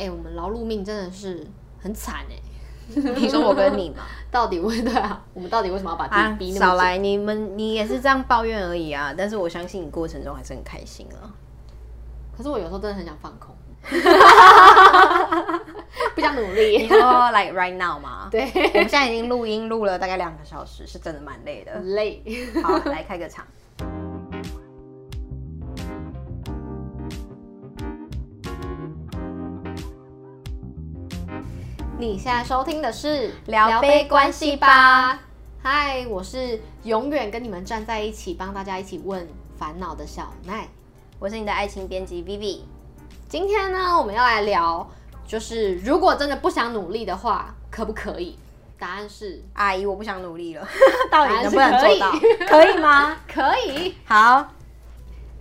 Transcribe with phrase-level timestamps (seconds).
[0.00, 1.46] 哎、欸，我们劳碌命真的是
[1.78, 2.42] 很惨哎、欸。
[3.14, 5.22] 你说我跟你嘛，到底为对啊？
[5.32, 6.98] 我们到底为什么要把自己逼那么、啊、少来？
[6.98, 9.14] 你们你也是这样抱怨而已啊！
[9.16, 11.30] 但是我相信你过程中还是很开心啊。
[12.36, 13.54] 可是我有时候真的很想放空，
[16.14, 16.78] 不想努力。
[16.78, 18.28] 你说 like right now 吗？
[18.30, 21.78] 对，我们现在已经录音录了大概两个小时，是真的蛮累的。
[21.80, 22.22] 累。
[22.62, 23.46] 好，来开个场。
[32.00, 35.20] 你现在收听的是聊杯关系吧。
[35.62, 39.28] 嗨，我是永远跟你们站在一起，帮大家一起问
[39.58, 40.66] 烦恼的小奈。
[41.18, 42.60] 我是你的爱情编辑 Vivi。
[43.28, 44.88] 今天呢，我们要来聊，
[45.26, 48.38] 就是如果真的不想努力的话，可不可以？
[48.78, 50.66] 答案是，阿姨，我不想努力了。
[51.12, 52.12] 到底能不能做到？
[52.12, 53.14] 可以，可以吗？
[53.30, 53.94] 可以。
[54.06, 54.42] 好，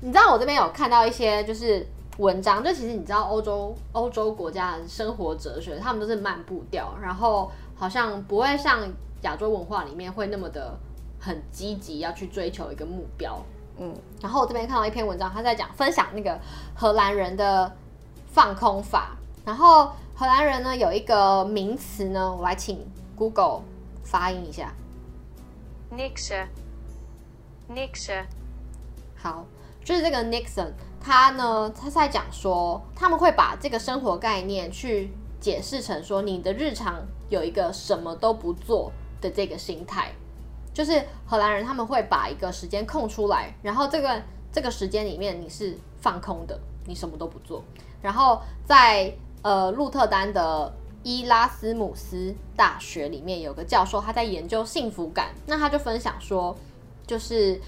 [0.01, 1.87] 你知道我这边有看到一些，就是。
[2.19, 10.77] 文章就其实你知道欧洲欧洲国家的生活哲学，他们都是慢步调，然后好像不会像亚洲文化里面会那么的
[11.17, 13.41] 很积极要去追求一个目标。
[13.77, 16.37] 嗯，然后我这边看到一篇文章，他在讲分享那个
[16.75, 17.73] 荷兰人的
[18.27, 19.15] 放空法。
[19.45, 23.61] 然后荷兰人呢有一个名词呢，我来请 Google
[24.03, 24.73] 发音一下
[25.95, 28.25] ，Niksen，Niksen，
[29.15, 29.45] 好，
[29.85, 30.73] 就是这个 Niksen。
[31.01, 40.11] 他呢，他在讲说，他们会把这个生活概念去解释成说，你的日常有一个什么都不做的这个心态，
[40.73, 47.63] 就是荷兰人他们会把一个时间空出来，然后这个这个时间里面你是放空的，你什么都不做。
[48.01, 56.55] 然后在呃鹿特丹的伊拉斯姆斯大学里面有个教授，他在研究幸福感，那他就分享说，
[57.07, 57.59] 就是。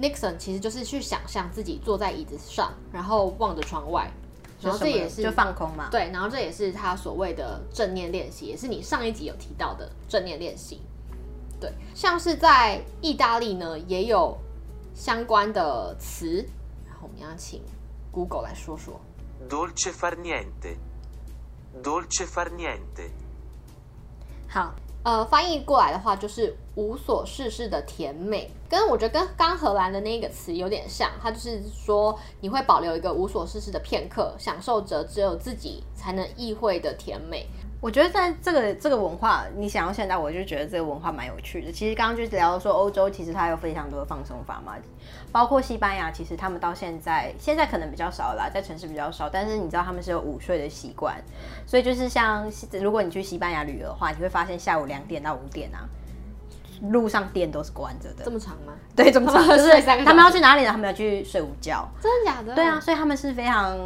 [0.00, 4.10] Niksen 其实就是去想象自己坐在椅子上，然后望着窗外，
[4.62, 5.88] 然后这也是就放空嘛。
[5.90, 10.80] 对，然后这也是他所谓的正念练习，也是你上一集有提到的正念练习。
[11.60, 14.34] 对，像是在意大利呢，也有
[14.94, 16.42] 相关的词，
[16.88, 17.60] 然后我们要请
[18.10, 18.98] Google 来说说。
[19.48, 23.10] Dolce far niente，Dolce far niente。
[24.48, 24.74] 好。
[25.02, 37.46] 呃，翻译过来的话就是无所事事的甜美，跟我觉得跟刚荷兰的那个词有点像，它就是说你会保留一个无所事事的片刻，享受着只有自己才能意会的甜美。
[37.82, 41.72] 我觉得在这个这个文化，你想要现在，我就觉得这个文化蛮有趣的。
[41.72, 44.76] 其实刚刚就聊到说，欧洲其实它有非常多的放松法嘛，
[45.32, 51.16] 包括西班牙，其实他们到现在现在可能比较少啦，在城市比较少，但是你知道他们是有午睡的习惯，
[51.66, 52.52] 所以就是像
[52.82, 55.88] 如果你去西班牙旅游的话，你会发现下午两点到五点啊，
[56.82, 58.24] 路上店都是关着的。
[58.24, 58.72] 这么长吗？
[58.96, 60.70] 对，这么长， 就是他们要去哪里呢？
[60.70, 61.88] 他们要去睡午觉。
[62.00, 62.54] 真的假的？
[62.54, 63.76] 对啊，所以他们是非常。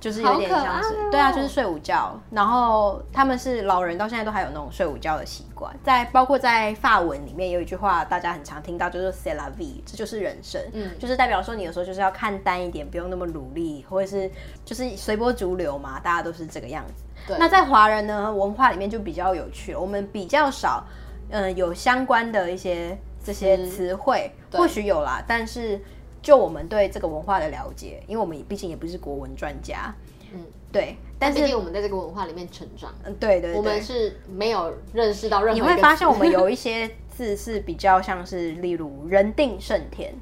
[0.00, 2.18] 就是有点像是，对啊，就是睡午觉。
[2.30, 5.70] 然后他们是老人，到现在都还有那种睡午觉的习惯。
[5.84, 10.58] 在包括在法文里面有一句话，大家很常听到，就是 C'est la vie，这就是人生。
[10.72, 14.30] 嗯，就是代表说你有时候就是要看淡一点，不用那么努力，或者是
[14.64, 17.04] 就是随波逐流嘛，大家都是这个样子。
[17.26, 17.36] 对。
[17.38, 25.80] 那在华人呢文化里面就比较有趣，我们比较少，嗯、呃，有相关的一些这些词汇，或许有啦，但是。
[26.22, 29.90] 就我们对这个文化的了解，因为我们毕竟也不是国文专家，
[30.34, 30.94] 嗯，对。
[31.18, 35.58] 但是我们在这个文化里面成长，嗯，对对对，我们是没有认识到任何。
[35.58, 40.14] 你会发现我们有一些字是比较像是，例如“人定胜天”，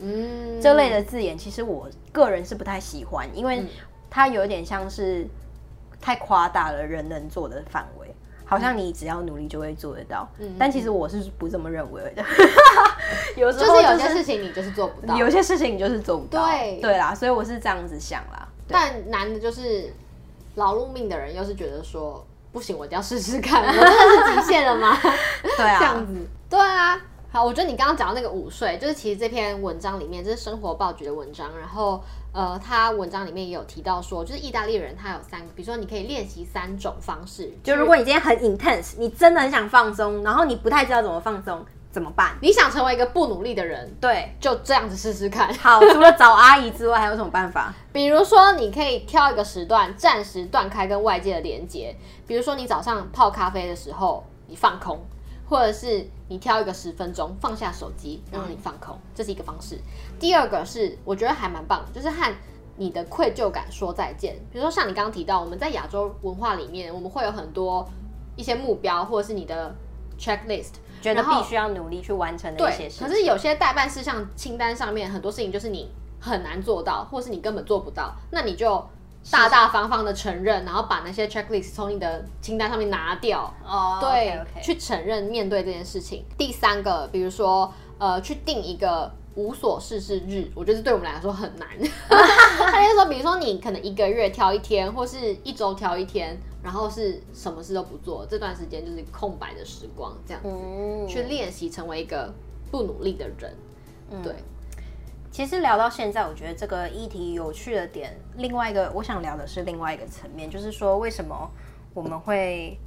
[0.00, 3.64] 嗯，这类的字眼，其实我个人是不太喜欢，因为
[4.10, 5.26] 它有点像是
[5.98, 8.14] 太夸大了人能做的范围。
[8.44, 12.24] 好像你只要努力就会做得到，嗯，但其实我是不这么认为的。
[13.36, 16.46] 有时候有些事情你就是做不到，有些事情你就是做不到。
[16.46, 18.46] 对对啦，所以我是这样子想啦。
[18.68, 19.92] 但难的就是
[20.56, 24.96] 劳碌命的人，又是觉得说不行，我一定要试试看， 我真的是极限了吗？
[25.56, 26.14] 对啊，这样子，
[26.50, 27.00] 对啊。
[27.32, 31.98] 好，我觉得你刚刚讲到那个午睡，就是其实这篇文章里面，这是生活报局的文章，然后
[32.30, 42.36] 呃，他文章里面也有提到说，就是意大利人他有三个，比如说你可以练习三种方式，就如果你今天很 intense，你真的很想放松，然后你不太知道怎么放松，怎么办？
[42.42, 45.54] 你想成为一个不努力的人，对，就这样子试试看。
[45.54, 47.72] 好，除了找阿姨之外，还有什么办法？
[47.94, 51.96] 比如说，你可以挑一个时段，暂时断开跟外界的连接，
[52.26, 55.00] 比如说你早上泡咖啡的时候，你放空。
[55.52, 59.78] 或者是你挑一个十分钟放下手机，然后你放空，嗯，这是一个方式。
[60.18, 62.34] 第二个是我觉得还蛮棒，就是和
[62.76, 64.34] 你的愧疚感说再见。
[64.50, 67.86] 比如说像你刚刚提到，我们在亚洲文化里面，我们会有很多
[68.34, 69.74] 一些目标，或者是你的
[70.18, 73.06] checklist，觉得必须要努力去完成的一些事情。
[73.06, 78.82] 可是有些代办事项清单上面很多事情就是你很难做到，或是你根本做不到，那你就
[79.30, 83.52] 大大方方的承认，然后把那些 checklist 从你的清单上面拿掉。
[83.64, 86.24] 哦，对 okay, okay 去承认面对这件事情。
[86.36, 91.68] 第三个，比如说呃，去定一个无所事事日，我觉得对我们来说很难。
[92.08, 102.32] 他就说，比如说你可能一个月挑一天，或是一周挑一天，然后是什么事都不做，这段时间就是空白的时光，这样子、嗯、去练习成为一个
[102.70, 103.54] 不努力的人。
[104.10, 104.34] 嗯、对。
[105.32, 111.50] 其实聊到现在，我觉得这个议题有趣的点，另外一个我想聊的是另外一个层面，就是说为什么
[111.94, 112.78] 我们会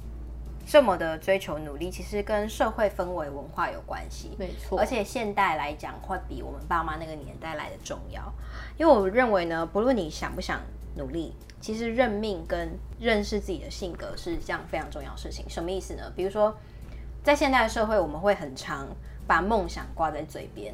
[0.64, 1.90] 这么的追求努力？
[1.90, 4.78] 其实跟社会氛围文化有关系，没错。
[4.78, 8.22] 而且现代来讲，会比我们爸妈那个年代来的重要。
[8.78, 10.60] 因为我认为呢，不论你想不想
[10.94, 15.44] 努力，其实认命跟认识自己的性格是这样非常重要的事情。
[15.48, 16.12] 什么意思呢？
[16.14, 16.56] 比如说，
[17.24, 18.86] 在现代的社会，我们会很常
[19.26, 20.72] 把梦想挂在嘴边，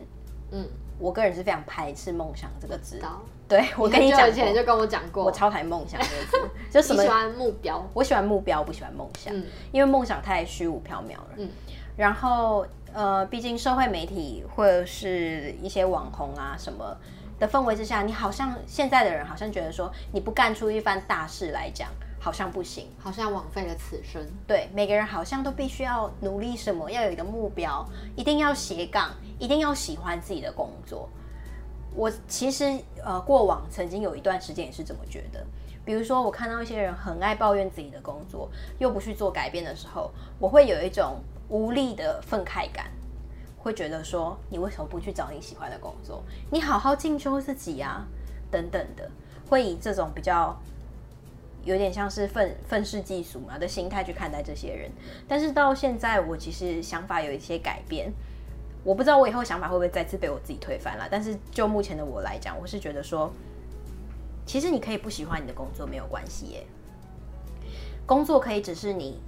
[0.50, 0.68] 嗯。
[1.02, 3.02] 我个人是非常排斥“梦想”这个字。
[3.48, 6.50] 对，我跟你讲，以前就跟我讲过，我超讨厌“梦想”这个字。
[6.70, 7.02] 就什么？
[7.02, 7.84] 喜欢目标？
[7.92, 9.34] 我喜欢目标，不喜欢梦想。
[9.36, 11.28] 嗯，因为梦想太虚无缥缈了。
[11.36, 11.50] 嗯。
[11.96, 12.64] 然后，
[12.94, 16.96] 呃，毕竟社会媒体或者是一些网红啊什么
[17.38, 21.88] 的氛围之下，你好像现在的人好像觉得说，你不干出一番大事来讲。
[22.22, 24.24] 好像不行，好像枉费了此生。
[24.46, 27.84] 对，每个人好像都必须要努力什么，要有一个目标，
[28.14, 29.10] 一定要斜杠，
[29.40, 31.08] 一定要喜欢自己的工作。
[31.96, 35.44] 我其实呃，过往曾经有一段时间也是这么觉得。
[35.84, 38.48] 比如说，我看到一些人很爱抱怨自己的工作，
[38.78, 40.08] 又不去做改变的时候，
[40.38, 41.16] 我会有一种
[41.48, 42.86] 无力的愤慨感，
[43.58, 46.22] 会觉得说，你为什么不去找你喜欢的工作？
[46.52, 48.06] 你好好进修自己啊，
[48.48, 49.10] 等等的，
[49.50, 50.56] 会以这种比较。
[51.64, 54.90] 有点像是愤愤世嫉俗嘛的心态去看待这些人，
[55.28, 58.12] 但是到现在我其实想法有一些改变，
[58.82, 61.06] 我不知道我以后想法会不会再次被我自己推翻了。
[61.10, 63.32] 但是就目前的我来讲，我是觉得说，
[64.44, 66.66] 其实你可以不喜欢你的工作没有关系耶，
[68.04, 69.20] 工作可以只是你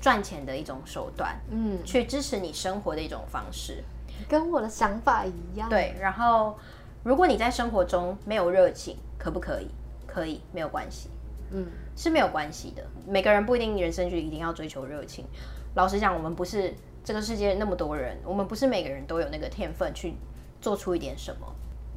[0.00, 3.82] 赚钱的一种手段，嗯，去支持你生活的一种方式，
[4.28, 5.68] 跟我的想法一样。
[5.70, 6.58] 对，然后
[7.02, 9.68] 如果你在生活中没有热情，可不可以？
[10.06, 11.08] 可以，没有关系。
[11.52, 11.66] 嗯，
[11.96, 12.82] 是没有关系的。
[13.06, 15.26] 每个人不一定人生就一定要追求热情。
[15.74, 20.14] 老实讲，我们不是这个世界那么多人，我们不是每个人都有那个天分去
[20.60, 21.46] 做出一点什么。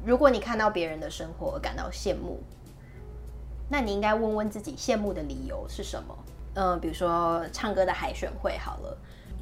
[0.04, 2.42] 如果你看到别人的生活而感到羡慕，
[3.68, 6.16] 那你应该问问自己羡慕的理由是什么？
[6.54, 8.96] 嗯、比如说唱歌的海选会好了，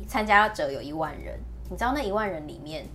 [0.09, 1.39] 参加者有一万人，
[1.69, 2.87] 你知道那一万人里面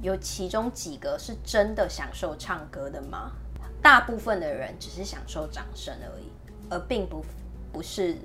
[0.00, 3.32] 有其中几个是真的享受唱歌的吗？
[3.80, 6.31] 大部分的人只是享受掌声而已。
[6.72, 7.22] 而并不
[7.70, 8.16] 不是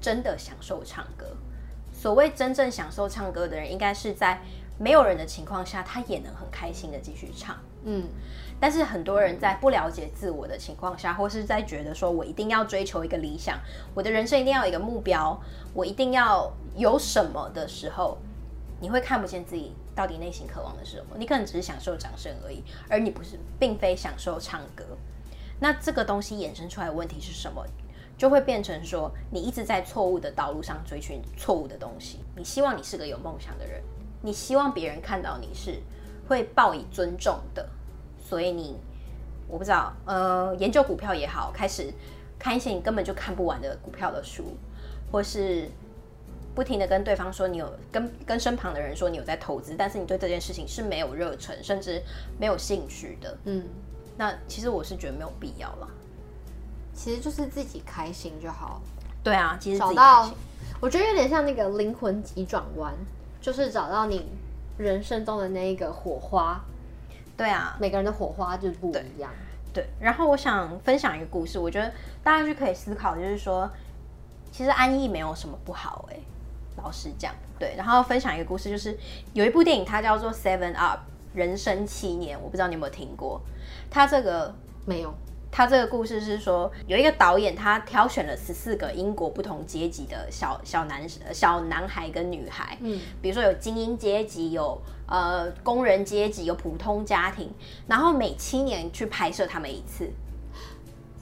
[0.00, 1.26] 真的享受唱歌。
[1.92, 4.40] 所谓真正享受唱歌的人，应该是在
[4.78, 7.56] 没有人的情况下，他也能很开心的继续唱。
[7.84, 8.04] 嗯，
[8.58, 13.58] 但是很多人在不了解自我的情况下，或是在觉得说我一定要追求一个理想，
[13.94, 15.40] 我的人生一定要有一个目标，
[15.72, 18.18] 我一定要有什么的时候，
[18.80, 21.16] 你会看不见自己到底内心渴望的是什么。
[21.16, 24.84] 你可能只是享受掌声而已，而你不是，并非享受唱歌。
[25.58, 27.64] 那这个东西衍生出来的问题是什么？
[28.18, 32.20] 就会变成说，你一直在错误的道路上追寻错误的东西。
[32.34, 33.82] 你希望你是个有梦想的人，
[34.22, 35.78] 你希望别人看到你是
[36.26, 37.68] 会报以尊重的，
[38.18, 38.78] 所以你，
[39.46, 41.92] 我不知道，呃，研究股票也好，开始
[42.38, 44.56] 看一些你根本就看不完的股票的书，
[45.12, 45.70] 或是
[46.54, 52.02] 不停的跟对方说你有跟跟身旁的人说你有在投资，但是你对这件事情是没有热忱，甚至
[52.38, 53.62] 没有兴趣的，嗯。
[54.16, 55.88] 那其实我是觉得没有必要了，
[56.94, 58.80] 其实就是自己开心就好。
[59.22, 60.30] 对啊，其实找到，
[60.80, 62.94] 我觉得有点像那个灵魂急转弯，
[63.40, 64.26] 就是找到你
[64.78, 66.60] 人生中的那一个火花。
[67.36, 69.30] 对啊，每个人的火花就是不一样。
[69.72, 71.92] 对，对，然后我想分享一个故事，我觉得
[72.22, 73.70] 大家就可以思考，就是说，
[74.50, 76.16] 其实安逸没有什么不好哎，
[76.76, 77.34] 老实讲。
[77.58, 78.98] 对，然后分享一个故事，就是
[79.34, 81.00] 有一部电影，它叫做《Seven Up》。
[81.36, 83.40] 人生七年，我不知道你有没有听过。
[83.88, 84.52] 他这个
[84.84, 85.14] 没有。
[85.48, 92.76] 他这个故事是说，有一个导演，他挑选了十四个英国不同阶级的小小男小男孩跟女孩。
[92.82, 97.50] 嗯，比如说有精英阶级，有呃工人阶级，有普通家庭，
[97.86, 100.10] 然后每七年去拍摄他们一次。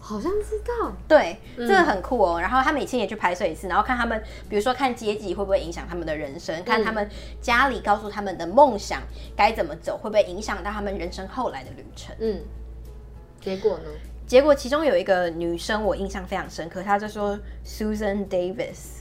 [0.06, 2.38] 好像知道，对，这个很酷哦。
[2.38, 7.08] 然后他每天也去拍摄一次，然后看他们，比如说看阶级会不会影响他们的人生，看他们
[7.40, 9.00] 家里告诉他们的梦想
[9.34, 12.14] 该怎么走，会不会影响到他们人生后来的旅程。
[12.18, 12.38] 嗯，
[13.40, 13.84] 结果呢？
[14.26, 19.00] 结果其中有一个女生我印象非常深刻，她就说 Susan Davis，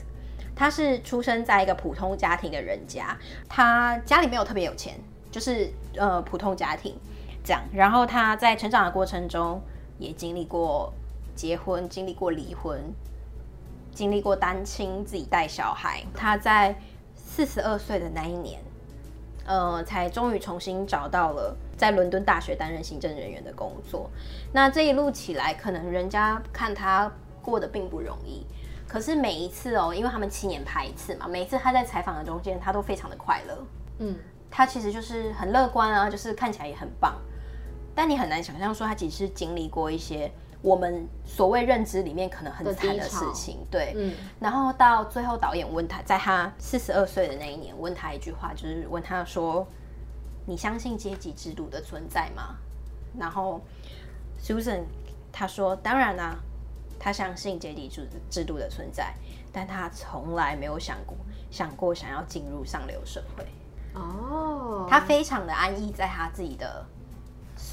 [0.56, 3.14] 她是出生在一个普通家庭的人家，
[3.46, 4.94] 她家里没有特别有钱，
[5.30, 6.98] 就是呃普通家庭
[7.44, 7.62] 这样。
[7.74, 9.60] 然后她在成长的过程中。
[9.98, 10.92] 也经历过
[11.34, 12.80] 结婚，经历过离婚，
[13.92, 16.02] 经历过单亲，自己带小孩。
[16.14, 16.76] 他在
[17.14, 18.60] 四十二岁的那一年，
[19.46, 24.10] 呃，才终于重新找到了在伦敦大学担任行政人员的工作。
[24.52, 27.10] 那这一路起来，可能人家看他
[27.42, 28.46] 过得并不容易。
[28.86, 33.66] 可是每一次哦，因为他们七年拍一次嘛，每一次他在采访的中间，他都非常的快乐。
[33.98, 34.16] 嗯，
[34.50, 37.16] 他其实就是很乐观啊，就是看起来也很棒。
[37.94, 44.14] 但你很难想象说他其实是经历过一些我们所谓认知里面可能很惨的事情，对，嗯。
[44.40, 49.66] 然后到最后，导演问他，在他四十二岁的那一年，问他一句话，就是问他说
[50.46, 52.56] ：“你相信阶级制度的存在吗？”
[53.18, 53.60] 然后
[54.42, 54.84] Susan
[55.30, 56.36] 他说：“当然啦，
[56.98, 59.12] 他相信阶级制制度的存在，
[59.52, 61.14] 但他从来没有想过
[61.50, 63.46] 想过想要进入上流社会。”
[63.92, 66.86] 哦，他非常的安逸在他自己的。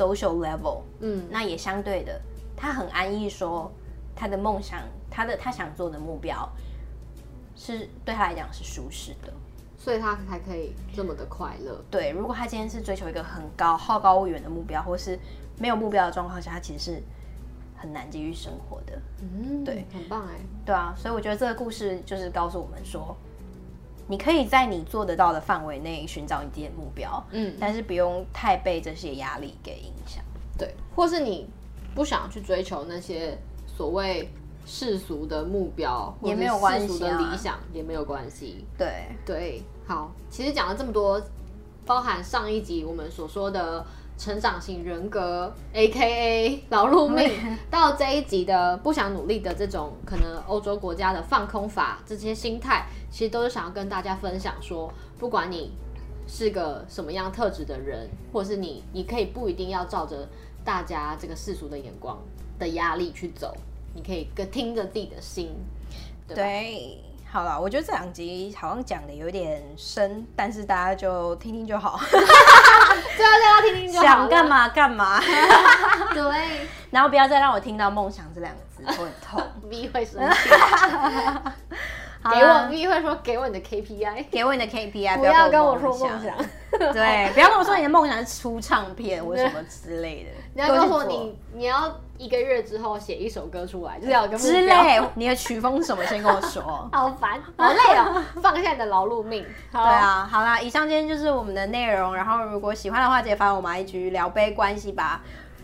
[0.02, 2.20] Social level，嗯，那也相对的，
[2.56, 3.72] 他很安逸，说
[4.16, 4.80] 他的梦想，
[5.10, 6.50] 他的他想做的目标，
[7.56, 9.32] 是对他来讲是舒适的，
[9.78, 11.84] 所以他才可以这么的快乐。
[11.92, 15.20] 对，如果他今天是追求一个很高、好高骛远的目标，或是
[15.60, 17.04] 没有目标的状况下，他其实是
[17.78, 19.00] 很难继续生活的。
[19.22, 20.40] 嗯，对，很棒哎。
[20.66, 23.16] 对啊，所以我觉得这个故事就是告诉我们说。
[24.12, 30.22] 你可以在你做得到的范围内寻找你自己的目标，嗯，但是不用太被这些压力给影响，
[30.58, 31.48] 对，或是你
[31.96, 34.30] 不想去追求那些所谓
[34.66, 39.06] 世俗的目标，也没有关系，世俗的理想也没有关系，对。
[39.26, 41.22] 对，好，其实讲了这么多，
[41.86, 43.86] 包含上一集我们所说的。
[44.22, 46.64] 成长型人格，A.K.A.
[46.70, 47.28] 劳碌命，
[47.72, 55.72] 到这一集的不想努力的这种可能欧洲国家的放空法，这些心态其实都是想要跟大家分享说，不管你
[56.28, 60.30] 是个什么样特质的人，或是你，你可以不一定要照着
[60.64, 62.16] 大家这个世俗的眼光
[62.60, 63.52] 的压力去走，
[63.96, 65.50] 你可以跟听着自己的心，
[66.28, 66.44] 对吧？
[66.44, 66.98] 对。
[67.32, 71.98] 好了，我觉得这两集好像讲的有点深，但是大家就听听就好。
[72.12, 72.20] 对
[73.26, 74.06] 啊，大家听听就好。
[74.06, 75.22] 想干嘛干嘛。
[76.14, 76.68] 对。
[76.90, 79.42] 然后不要再让我听到梦想这两个字，会很痛。
[79.94, 80.50] 会生气。
[82.24, 86.36] 给我你会说，给我你的 KPI，给我你的 KPI，不要跟我说梦想。
[86.94, 90.30] 对，不要跟我说你的梦想是出唱片或什么之类的。
[90.54, 95.02] 你要告诉我你，你要一个月之后写一首歌出来，就是要跟之类。
[95.16, 96.06] 你的曲风是什么？
[96.06, 96.62] 先跟我说。
[96.94, 99.44] 好烦， 好累哦， 放下你的劳碌命。
[99.72, 102.16] 对啊，好啦，以上今天就是我们的内容。
[102.16, 105.22] 然后如果喜欢的话，直接发我们 IG 聊杯关系吧。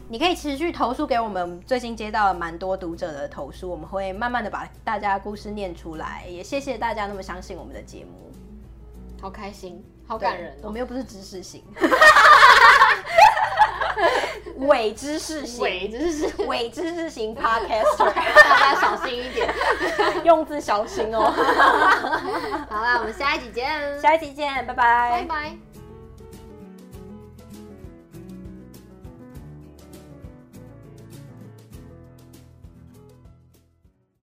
[0.10, 6.24] 你可以持续投诉给我们，最近接到了蛮多读者的投诉，我们会慢慢的把大家的故事念出来。
[6.30, 8.32] 也谢谢大家那么相信我们的节目，
[9.22, 9.84] 好开心。
[10.08, 11.62] 好感人，我们又不是 知识型，
[14.60, 19.54] 伪知识型，伪知识，伪知识型 podcaster，大家小心一点，
[20.24, 21.24] 用字小心哦。
[22.72, 25.77] 好啦，我们下一集见，下一集见，拜拜，拜拜。